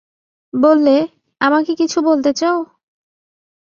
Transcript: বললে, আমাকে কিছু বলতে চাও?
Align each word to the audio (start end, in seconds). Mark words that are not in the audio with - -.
বললে, 0.53 0.95
আমাকে 1.41 1.71
কিছু 1.75 1.97
বলতে 2.01 2.31
চাও? 2.33 2.57